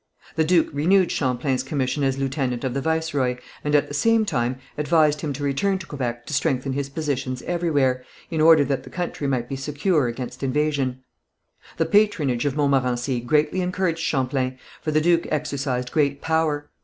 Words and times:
The 0.35 0.43
duke 0.43 0.67
renewed 0.73 1.11
Champlain's 1.11 1.61
commission 1.61 2.03
as 2.03 2.17
lieutenant 2.17 2.63
of 2.63 2.73
the 2.73 2.81
viceroy, 2.81 3.37
and 3.63 3.75
at 3.75 3.87
the 3.87 3.93
same 3.93 4.25
time 4.25 4.57
advised 4.75 5.21
him 5.21 5.31
to 5.33 5.43
return 5.43 5.77
to 5.77 5.85
Quebec 5.85 6.25
to 6.25 6.33
strengthen 6.33 6.73
his 6.73 6.89
positions 6.89 7.43
everywhere, 7.43 8.03
in 8.31 8.41
order 8.41 8.65
that 8.65 8.81
the 8.81 8.89
country 8.89 9.27
might 9.27 9.47
be 9.47 9.55
secure 9.55 10.07
against 10.07 10.41
invasion. 10.41 11.03
The 11.77 11.85
patronage 11.85 12.45
of 12.45 12.55
Montmorency 12.55 13.19
greatly 13.19 13.61
encouraged 13.61 14.01
Champlain, 14.01 14.57
for 14.81 14.89
the 14.89 15.01
duke 15.01 15.27
exercised 15.29 15.91
great 15.91 16.19
power. 16.19 16.71